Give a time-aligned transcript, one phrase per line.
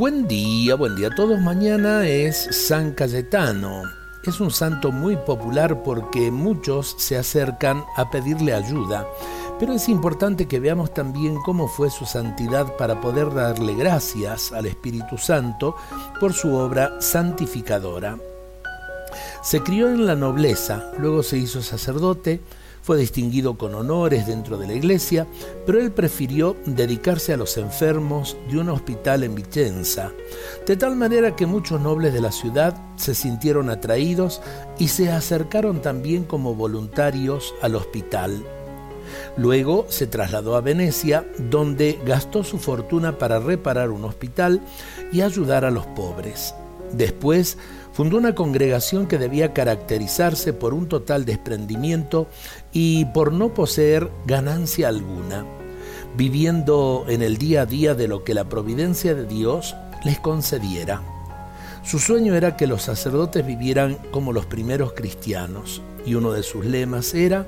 [0.00, 1.38] Buen día, buen día a todos.
[1.40, 3.82] Mañana es San Cayetano.
[4.24, 9.06] Es un santo muy popular porque muchos se acercan a pedirle ayuda,
[9.58, 14.64] pero es importante que veamos también cómo fue su santidad para poder darle gracias al
[14.64, 15.76] Espíritu Santo
[16.18, 18.16] por su obra santificadora.
[19.42, 22.40] Se crió en la nobleza, luego se hizo sacerdote,
[22.82, 25.26] fue distinguido con honores dentro de la iglesia,
[25.66, 30.12] pero él prefirió dedicarse a los enfermos de un hospital en Vicenza,
[30.66, 34.40] de tal manera que muchos nobles de la ciudad se sintieron atraídos
[34.78, 38.44] y se acercaron también como voluntarios al hospital.
[39.36, 44.60] Luego se trasladó a Venecia, donde gastó su fortuna para reparar un hospital
[45.12, 46.54] y ayudar a los pobres.
[46.92, 47.58] Después
[47.92, 52.26] fundó una congregación que debía caracterizarse por un total desprendimiento
[52.72, 55.44] y por no poseer ganancia alguna,
[56.16, 61.02] viviendo en el día a día de lo que la providencia de Dios les concediera.
[61.82, 66.64] Su sueño era que los sacerdotes vivieran como los primeros cristianos, y uno de sus
[66.64, 67.46] lemas era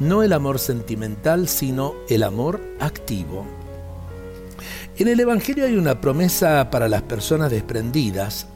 [0.00, 3.46] no el amor sentimental, sino el amor activo.
[4.96, 8.46] En el Evangelio hay una promesa para las personas desprendidas,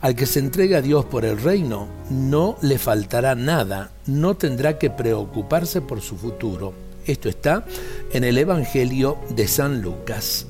[0.00, 4.78] al que se entrega a Dios por el reino, no le faltará nada, no tendrá
[4.78, 6.72] que preocuparse por su futuro.
[7.06, 7.64] Esto está
[8.12, 10.46] en el Evangelio de San Lucas.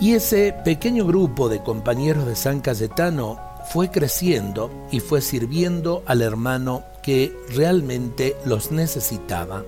[0.00, 6.22] Y ese pequeño grupo de compañeros de San Cayetano fue creciendo y fue sirviendo al
[6.22, 9.64] hermano que realmente los necesitaba.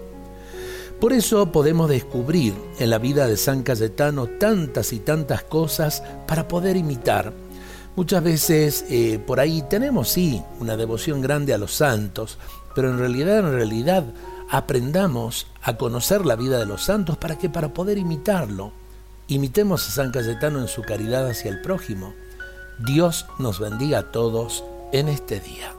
[1.00, 6.48] Por eso podemos descubrir en la vida de San Cayetano tantas y tantas cosas para
[6.48, 7.32] poder imitar
[7.98, 12.38] Muchas veces eh, por ahí tenemos, sí, una devoción grande a los santos,
[12.72, 14.04] pero en realidad, en realidad,
[14.48, 18.70] aprendamos a conocer la vida de los santos para que para poder imitarlo,
[19.26, 22.14] imitemos a San Cayetano en su caridad hacia el prójimo.
[22.86, 25.77] Dios nos bendiga a todos en este día.